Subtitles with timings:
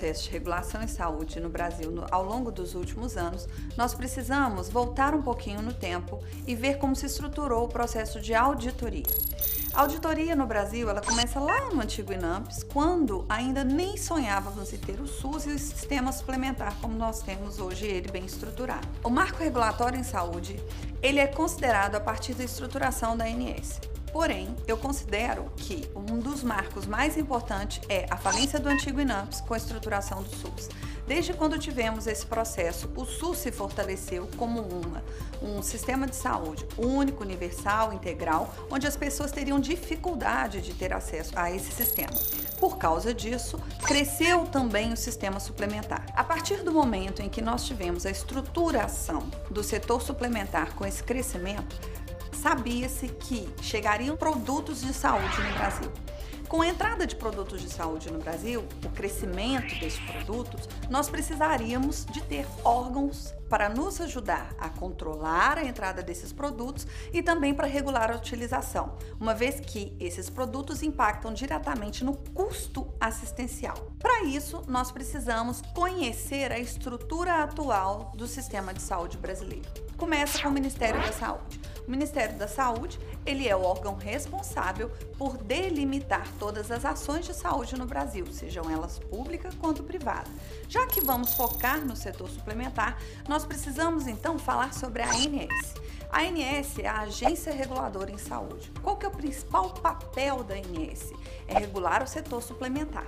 [0.00, 3.46] Processos de regulação em saúde no Brasil no, ao longo dos últimos anos,
[3.76, 8.34] nós precisamos voltar um pouquinho no tempo e ver como se estruturou o processo de
[8.34, 9.04] auditoria.
[9.74, 14.78] A auditoria no Brasil, ela começa lá no antigo INAMPS, quando ainda nem sonhávamos em
[14.78, 18.88] ter o SUS e o sistema suplementar como nós temos hoje ele bem estruturado.
[19.04, 20.58] O marco regulatório em saúde,
[21.02, 23.78] ele é considerado a partir da estruturação da ANS.
[24.12, 29.40] Porém, eu considero que um dos marcos mais importantes é a falência do antigo INAMPS
[29.40, 30.68] com a estruturação do SUS.
[31.06, 35.02] Desde quando tivemos esse processo, o SUS se fortaleceu como uma,
[35.42, 41.32] um sistema de saúde único, universal, integral, onde as pessoas teriam dificuldade de ter acesso
[41.36, 42.12] a esse sistema.
[42.60, 46.06] Por causa disso, cresceu também o sistema suplementar.
[46.14, 51.02] A partir do momento em que nós tivemos a estruturação do setor suplementar com esse
[51.02, 51.76] crescimento,
[52.40, 55.92] sabia-se que chegariam produtos de saúde no Brasil.
[56.48, 62.04] Com a entrada de produtos de saúde no Brasil, o crescimento desses produtos, nós precisaríamos
[62.06, 67.68] de ter órgãos para nos ajudar a controlar a entrada desses produtos e também para
[67.68, 73.76] regular a utilização, uma vez que esses produtos impactam diretamente no custo assistencial.
[74.00, 79.68] Para isso, nós precisamos conhecer a estrutura atual do sistema de saúde brasileiro.
[79.96, 81.60] Começa com o Ministério da Saúde.
[81.90, 87.34] O Ministério da Saúde, ele é o órgão responsável por delimitar todas as ações de
[87.34, 90.30] saúde no Brasil, sejam elas públicas quanto privadas.
[90.68, 92.96] Já que vamos focar no setor suplementar,
[93.28, 95.74] nós precisamos então falar sobre a ANS.
[96.12, 98.70] A ANS é a Agência Reguladora em Saúde.
[98.84, 101.10] Qual que é o principal papel da ANS?
[101.48, 103.06] É regular o setor suplementar.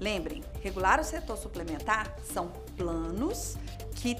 [0.00, 3.56] Lembrem, regular o setor suplementar são planos
[3.94, 4.16] que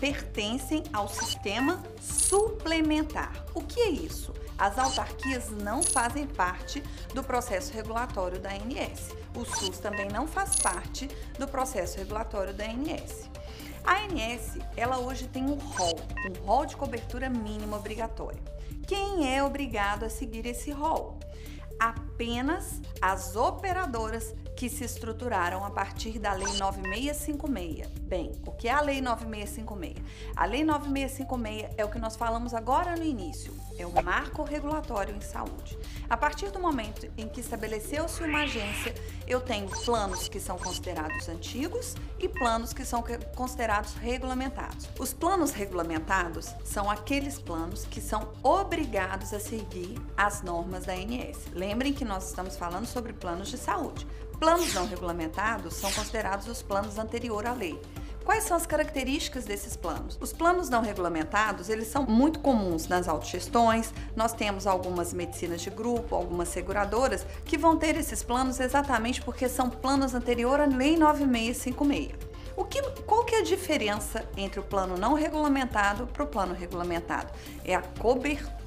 [0.00, 3.44] pertencem ao sistema suplementar.
[3.54, 4.32] O que é isso?
[4.56, 6.82] As autarquias não fazem parte
[7.12, 9.10] do processo regulatório da ANS.
[9.34, 13.28] O SUS também não faz parte do processo regulatório da ANS.
[13.84, 16.00] A ANS, ela hoje tem um rol,
[16.30, 18.40] um rol de cobertura mínima obrigatória.
[18.86, 21.18] Quem é obrigado a seguir esse rol?
[21.80, 27.88] Apenas as operadoras que se estruturaram a partir da Lei 9656.
[28.02, 30.04] Bem, o que é a Lei 9656?
[30.36, 35.14] A Lei 9656 é o que nós falamos agora no início, é o marco regulatório
[35.14, 35.78] em saúde.
[36.08, 38.94] A partir do momento em que estabeleceu-se uma agência,
[39.26, 43.02] eu tenho planos que são considerados antigos e planos que são
[43.34, 44.88] considerados regulamentados.
[44.98, 51.38] Os planos regulamentados são aqueles planos que são obrigados a seguir as normas da ANS.
[51.52, 54.06] Lembrem que nós estamos falando sobre planos de saúde.
[54.38, 57.80] Planos não regulamentados são considerados os planos anterior à lei.
[58.24, 60.18] Quais são as características desses planos?
[60.20, 63.92] Os planos não regulamentados, eles são muito comuns nas autogestões.
[64.16, 69.46] Nós temos algumas medicinas de grupo, algumas seguradoras que vão ter esses planos exatamente porque
[69.46, 72.12] são planos anterior à Lei 9656.
[72.56, 76.54] O que, qual que é a diferença entre o plano não regulamentado para o plano
[76.54, 77.32] regulamentado?
[77.64, 78.63] É a cobertura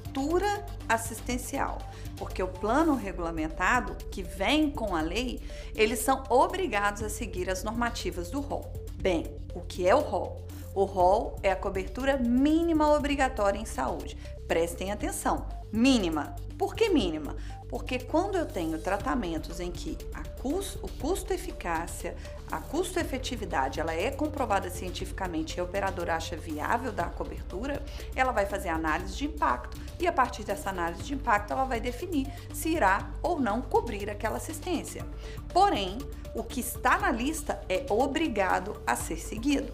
[0.88, 1.78] assistencial,
[2.16, 5.40] porque o plano regulamentado que vem com a lei,
[5.74, 8.72] eles são obrigados a seguir as normativas do rol.
[8.94, 10.46] Bem, o que é o rol?
[10.74, 14.16] O rol é a cobertura mínima obrigatória em saúde.
[14.46, 16.34] Prestem atenção, mínima.
[16.56, 17.36] Por que mínima?
[17.68, 19.96] Porque quando eu tenho tratamentos em que
[20.40, 22.16] custo, o custo-eficácia,
[22.50, 27.82] a custo-efetividade, ela é comprovada cientificamente e a operadora acha viável dar cobertura,
[28.14, 31.80] ela vai fazer análise de impacto e a partir dessa análise de impacto ela vai
[31.80, 35.04] definir se irá ou não cobrir aquela assistência.
[35.52, 35.98] Porém,
[36.34, 39.72] o que está na lista é obrigado a ser seguido.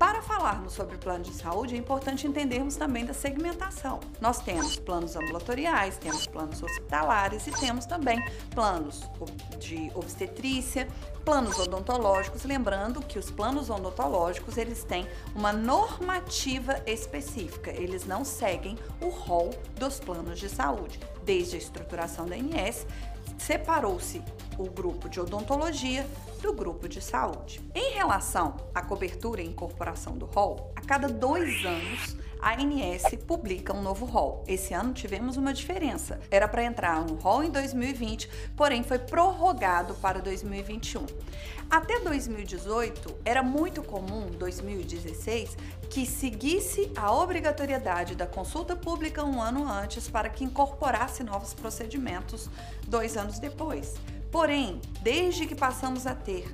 [0.00, 4.00] Para falarmos sobre plano de saúde, é importante entendermos também da segmentação.
[4.18, 8.18] Nós temos planos ambulatoriais, temos planos hospitalares e temos também
[8.54, 9.02] planos
[9.58, 10.88] de obstetrícia,
[11.22, 18.78] planos odontológicos, lembrando que os planos odontológicos, eles têm uma normativa específica, eles não seguem
[19.02, 20.98] o rol dos planos de saúde.
[21.24, 22.86] Desde a estruturação da INS,
[23.46, 24.22] separou-se
[24.58, 26.06] o grupo de odontologia
[26.42, 27.60] do grupo de saúde.
[27.74, 33.74] Em relação à cobertura e incorporação do rol, a cada dois anos a ANS publica
[33.74, 34.44] um novo rol.
[34.46, 36.18] Esse ano tivemos uma diferença.
[36.30, 41.06] Era para entrar um rol em 2020, porém foi prorrogado para 2021.
[41.70, 45.56] Até 2018 era muito comum, 2016,
[45.88, 52.48] que seguisse a obrigatoriedade da consulta pública um ano antes para que incorporasse novos procedimentos
[52.88, 53.94] dois anos depois.
[54.32, 56.52] Porém, desde que passamos a ter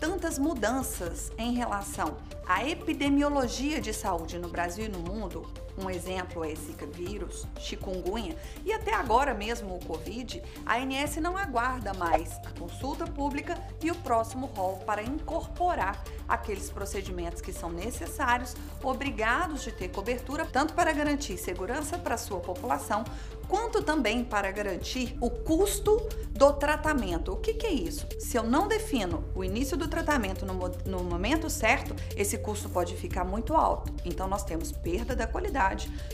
[0.00, 2.16] tantas mudanças em relação
[2.48, 5.46] à epidemiologia de saúde no Brasil e no mundo,
[5.82, 11.36] um exemplo é Zika vírus, chikungunya e até agora mesmo o Covid, a ANS não
[11.36, 17.70] aguarda mais a consulta pública e o próximo rol para incorporar aqueles procedimentos que são
[17.70, 23.04] necessários, obrigados de ter cobertura, tanto para garantir segurança para a sua população,
[23.48, 25.96] quanto também para garantir o custo
[26.30, 27.32] do tratamento.
[27.32, 28.06] O que, que, é isso?
[28.20, 30.54] Se eu não defino o início do tratamento no,
[30.84, 33.92] no, momento certo, esse custo pode ficar muito alto.
[34.04, 35.67] Então, nós temos perda da qualidade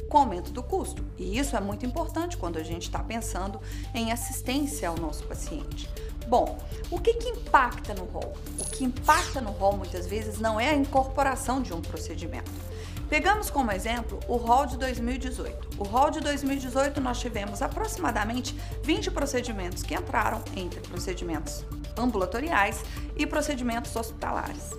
[0.09, 1.05] com aumento do custo.
[1.19, 3.61] E isso é muito importante quando a gente está pensando
[3.95, 5.89] em assistência ao nosso paciente.
[6.29, 6.59] Bom,
[6.91, 8.33] o que, que impacta no rol?
[8.59, 12.51] O que impacta no rol muitas vezes não é a incorporação de um procedimento
[13.09, 15.79] Pegamos como exemplo o rol de 2018.
[15.79, 21.65] O rol de 2018 nós tivemos aproximadamente 20 procedimentos que entraram entre procedimentos
[21.97, 22.83] ambulatoriais
[23.17, 24.71] e procedimentos hospitalares.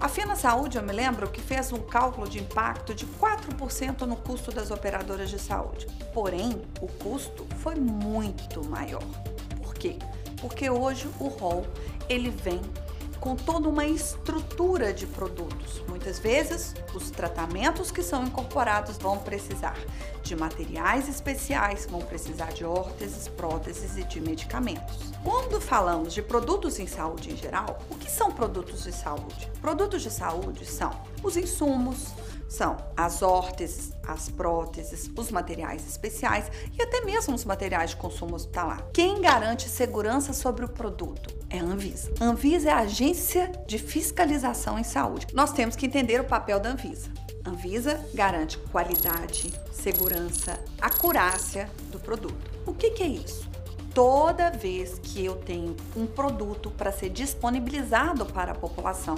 [0.00, 4.14] A Fina Saúde, eu me lembro, que fez um cálculo de impacto de 4% no
[4.14, 5.88] custo das operadoras de saúde.
[6.14, 9.02] Porém, o custo foi muito maior.
[9.60, 9.98] Por quê?
[10.40, 11.66] Porque hoje o rol
[12.08, 12.60] ele vem
[13.20, 15.82] com toda uma estrutura de produtos.
[15.88, 19.76] Muitas vezes, os tratamentos que são incorporados vão precisar
[20.22, 25.12] de materiais especiais, vão precisar de órteses, próteses e de medicamentos.
[25.24, 29.50] Quando falamos de produtos em saúde em geral, o que são produtos de saúde?
[29.60, 30.90] Produtos de saúde são
[31.22, 32.14] os insumos,
[32.48, 38.34] são as órteses, as próteses, os materiais especiais e até mesmo os materiais de consumo
[38.34, 38.86] hospitalar.
[38.92, 41.37] Quem garante segurança sobre o produto?
[41.50, 42.12] É a Anvisa.
[42.20, 45.26] A Anvisa é a agência de fiscalização em saúde.
[45.32, 47.10] Nós temos que entender o papel da Anvisa.
[47.44, 52.50] A Anvisa garante qualidade, segurança, acurácia do produto.
[52.66, 53.48] O que, que é isso?
[53.94, 59.16] Toda vez que eu tenho um produto para ser disponibilizado para a população,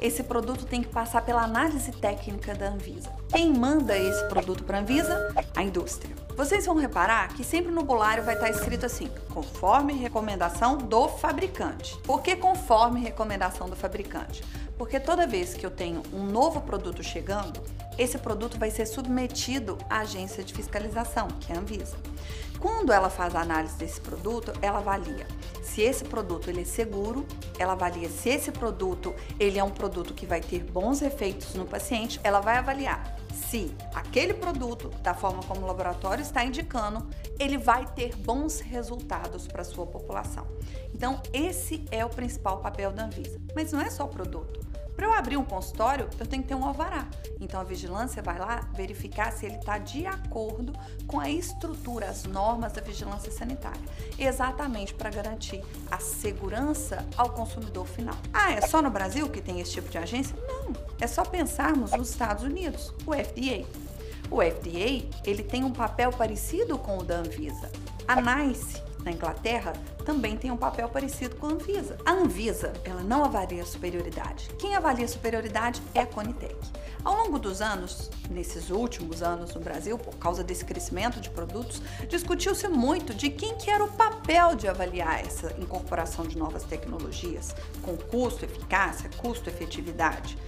[0.00, 3.10] esse produto tem que passar pela análise técnica da Anvisa.
[3.28, 5.34] Quem manda esse produto para a Anvisa?
[5.54, 6.14] A indústria.
[6.36, 11.96] Vocês vão reparar que sempre no bolário vai estar escrito assim, conforme recomendação do fabricante.
[12.02, 14.42] Por que conforme recomendação do fabricante?
[14.76, 17.62] Porque toda vez que eu tenho um novo produto chegando,
[17.96, 21.96] esse produto vai ser submetido à agência de fiscalização, que é a Anvisa.
[22.58, 25.26] Quando ela faz a análise desse produto, ela avalia
[25.74, 27.26] se esse produto ele é seguro,
[27.58, 31.64] ela avalia se esse produto ele é um produto que vai ter bons efeitos no
[31.64, 33.16] paciente, ela vai avaliar
[33.48, 33.74] se
[34.14, 37.04] aquele produto, da forma como o laboratório está indicando,
[37.36, 40.46] ele vai ter bons resultados para a sua população.
[40.94, 43.40] Então, esse é o principal papel da Anvisa.
[43.56, 44.64] Mas não é só produto.
[44.94, 47.08] Para eu abrir um consultório, eu tenho que ter um alvará.
[47.40, 50.72] Então a vigilância vai lá verificar se ele está de acordo
[51.08, 53.80] com a estrutura, as normas da vigilância sanitária,
[54.16, 58.14] exatamente para garantir a segurança ao consumidor final.
[58.32, 60.36] Ah, é só no Brasil que tem esse tipo de agência?
[60.46, 63.83] Não, é só pensarmos nos Estados Unidos, o FDA.
[64.30, 67.70] O FDA ele tem um papel parecido com o da Anvisa.
[68.06, 71.98] A NICE na Inglaterra, também tem um papel parecido com a Anvisa.
[72.04, 74.48] A Anvisa, ela não avalia superioridade.
[74.58, 76.56] Quem avalia superioridade é a Conitec.
[77.04, 81.82] Ao longo dos anos, nesses últimos anos no Brasil, por causa desse crescimento de produtos,
[82.08, 87.54] discutiu-se muito de quem que era o papel de avaliar essa incorporação de novas tecnologias,
[87.82, 90.38] com custo, eficácia, custo, efetividade.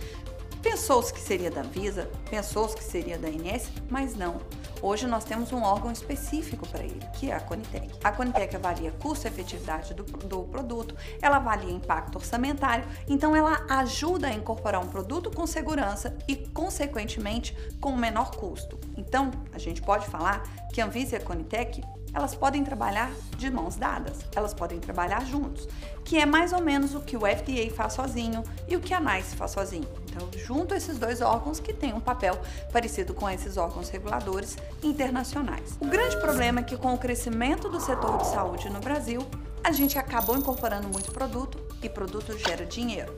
[0.62, 4.40] Pensou-se que seria da Anvisa, pensou-se que seria da INS, mas não.
[4.82, 7.88] Hoje nós temos um órgão específico para ele, que é a Conitec.
[8.04, 14.32] A Conitec avalia custo-efetividade do, do produto, ela avalia impacto orçamentário, então ela ajuda a
[14.32, 18.78] incorporar um produto com segurança e, consequentemente, com menor custo.
[18.96, 21.82] Então, a gente pode falar que a Anvisa e a Conitec
[22.12, 25.68] elas podem trabalhar de mãos dadas, elas podem trabalhar juntos,
[26.04, 29.00] que é mais ou menos o que o FDA faz sozinho e o que a
[29.00, 29.88] NICE faz sozinho.
[30.08, 32.40] Então, junto esses dois órgãos que têm um papel
[32.72, 35.76] parecido com esses órgãos reguladores internacionais.
[35.80, 39.20] O grande problema é que com o crescimento do setor de saúde no Brasil,
[39.62, 43.14] a gente acabou incorporando muito produto e produto gera dinheiro.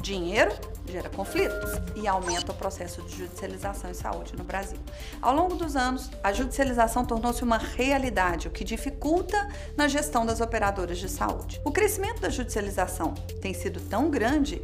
[0.00, 0.52] Dinheiro
[0.88, 4.78] gera conflitos e aumenta o processo de judicialização em saúde no Brasil.
[5.20, 10.40] Ao longo dos anos, a judicialização tornou-se uma realidade, o que dificulta na gestão das
[10.40, 11.60] operadoras de saúde.
[11.64, 14.62] O crescimento da judicialização tem sido tão grande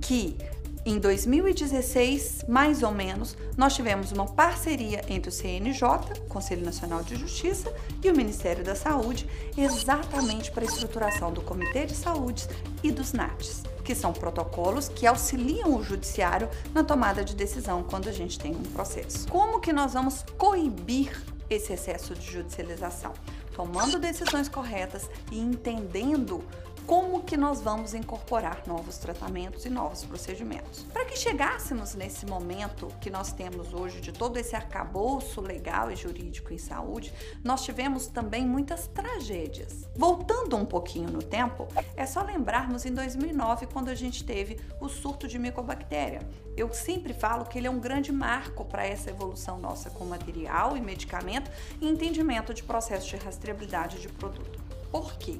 [0.00, 0.36] que
[0.84, 5.84] em 2016, mais ou menos, nós tivemos uma parceria entre o CNJ,
[6.28, 7.72] Conselho Nacional de Justiça,
[8.02, 12.48] e o Ministério da Saúde, exatamente para a estruturação do Comitê de Saúde
[12.82, 18.08] e dos NATs, que são protocolos que auxiliam o judiciário na tomada de decisão quando
[18.08, 19.28] a gente tem um processo.
[19.28, 23.12] Como que nós vamos coibir esse excesso de judicialização?
[23.54, 26.42] Tomando decisões corretas e entendendo
[26.86, 30.84] como que nós vamos incorporar novos tratamentos e novos procedimentos.
[30.92, 35.96] Para que chegássemos nesse momento que nós temos hoje de todo esse arcabouço legal e
[35.96, 37.12] jurídico em saúde,
[37.42, 39.88] nós tivemos também muitas tragédias.
[39.96, 44.88] Voltando um pouquinho no tempo, é só lembrarmos em 2009 quando a gente teve o
[44.88, 46.20] surto de micobactéria.
[46.56, 50.76] Eu sempre falo que ele é um grande marco para essa evolução nossa com material
[50.76, 54.60] e medicamento e entendimento de processo de rastreabilidade de produto.
[54.90, 55.38] Por quê?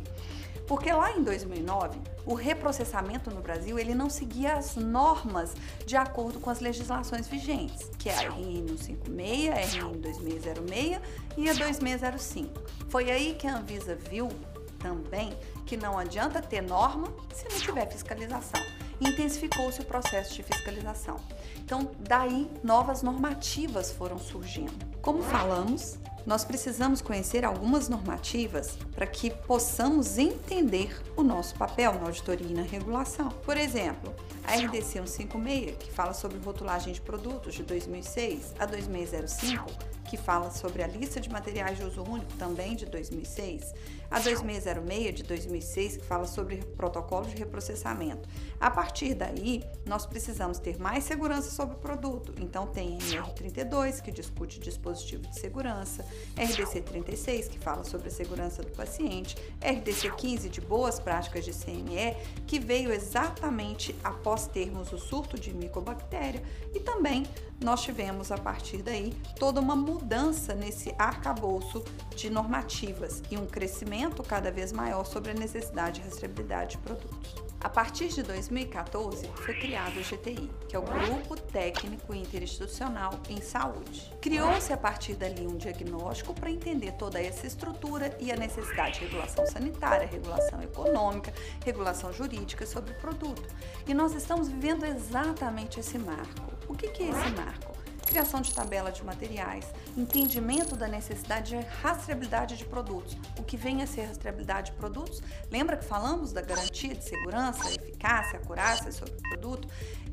[0.73, 5.53] Porque lá em 2009, o reprocessamento no Brasil ele não seguia as normas
[5.85, 11.01] de acordo com as legislações vigentes, que é a RN 156, a RN 2606
[11.37, 12.63] e a 2605.
[12.89, 14.31] Foi aí que a Anvisa viu
[14.79, 15.37] também
[15.67, 18.63] que não adianta ter norma se não tiver fiscalização.
[18.99, 21.21] Intensificou-se o processo de fiscalização.
[21.59, 24.73] Então, daí novas normativas foram surgindo.
[25.03, 32.07] Como falamos, nós precisamos conhecer algumas normativas para que possamos entender o nosso papel na
[32.07, 33.29] auditoria e na regulação.
[33.45, 34.15] Por exemplo,
[34.45, 39.71] a RDC 156, que fala sobre rotulagem de produtos de 2006, a 2605,
[40.09, 43.75] que fala sobre a lista de materiais de uso único, também de 2006,
[44.13, 48.29] a 2606 de 2006, que fala sobre protocolo de reprocessamento.
[48.61, 52.35] A partir daí, nós precisamos ter mais segurança sobre o produto.
[52.39, 56.05] Então, tem NR32, que discute dispositivo de segurança,
[56.37, 61.53] RDC 36, que fala sobre a segurança do paciente, RDC 15, de boas práticas de
[61.53, 62.15] CME,
[62.47, 66.43] que veio exatamente após termos o surto de micobactéria,
[66.75, 67.25] e também
[67.63, 71.83] nós tivemos, a partir daí, toda uma mudança nesse arcabouço
[72.15, 74.02] de normativas e um crescimento
[74.33, 77.53] cada vez maior sobre a necessidade de rastreabilidade de produtos.
[77.61, 83.41] A partir de 2014, foi criado o GTI, que é o Grupo Técnico Interinstitucional em
[83.41, 84.13] Saúde.
[84.21, 89.07] Criou-se a partir dali um diagnóstico para entender toda essa estrutura e a necessidade de
[89.07, 91.33] regulação sanitária, regulação econômica,
[91.65, 93.49] regulação jurídica sobre o produto.
[93.87, 96.53] E nós estamos vivendo exatamente esse marco.
[96.67, 97.72] O que é esse marco?
[98.13, 99.65] Criação de tabela de materiais,
[99.97, 103.17] entendimento da necessidade de rastreabilidade de produtos.
[103.39, 105.23] O que vem a ser rastreabilidade de produtos?
[105.51, 109.67] Lembra que falamos da garantia de segurança, eficácia, acurácia sobre o produto?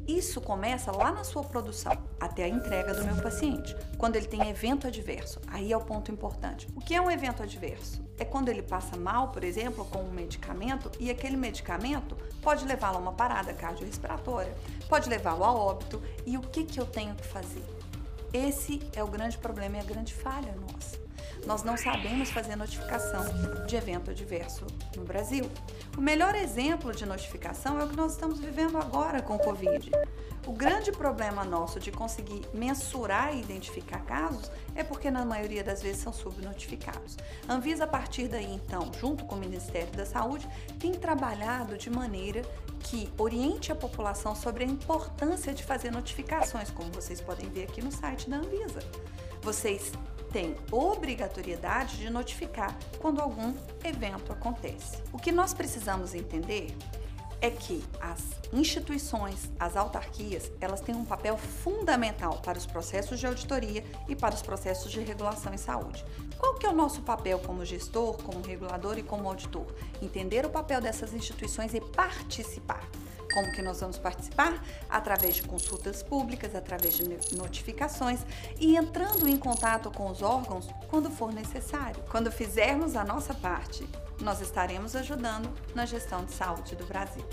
[0.07, 1.91] Isso começa lá na sua produção,
[2.21, 5.41] até a entrega do meu paciente, quando ele tem evento adverso.
[5.47, 6.69] Aí é o ponto importante.
[6.77, 8.01] O que é um evento adverso?
[8.17, 12.95] É quando ele passa mal, por exemplo, com um medicamento e aquele medicamento pode levá-lo
[12.95, 14.55] a uma parada cardiorrespiratória,
[14.87, 16.01] pode levá-lo a óbito.
[16.25, 17.63] E o que, que eu tenho que fazer?
[18.33, 20.99] Esse é o grande problema e a grande falha nossa.
[21.47, 23.23] Nós não sabemos fazer notificação
[23.65, 25.49] de evento adverso no Brasil.
[25.97, 29.89] O melhor exemplo de notificação é o que nós estamos vivendo agora com o Covid.
[30.45, 35.81] O grande problema nosso de conseguir mensurar e identificar casos é porque, na maioria das
[35.81, 37.17] vezes, são subnotificados.
[37.47, 40.47] A Anvisa, a partir daí, então, junto com o Ministério da Saúde,
[40.79, 42.41] tem trabalhado de maneira
[42.79, 47.81] que oriente a população sobre a importância de fazer notificações, como vocês podem ver aqui
[47.81, 48.79] no site da Anvisa.
[49.41, 49.91] Vocês
[50.31, 54.97] têm obrigatoriedade de notificar quando algum evento acontece.
[55.11, 56.75] O que nós precisamos entender
[57.41, 63.27] é que as instituições, as autarquias, elas têm um papel fundamental para os processos de
[63.27, 66.03] auditoria e para os processos de regulação em saúde.
[66.37, 69.65] Qual que é o nosso papel como gestor, como regulador e como auditor?
[70.01, 72.87] Entender o papel dessas instituições e participar.
[73.33, 74.63] Como que nós vamos participar?
[74.89, 78.21] Através de consultas públicas, através de notificações
[78.59, 82.03] e entrando em contato com os órgãos quando for necessário.
[82.09, 83.87] Quando fizermos a nossa parte,
[84.21, 87.23] nós estaremos ajudando na gestão de saúde do Brasil.